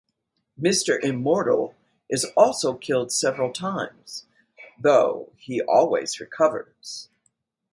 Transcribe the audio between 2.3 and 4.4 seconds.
also killed several times,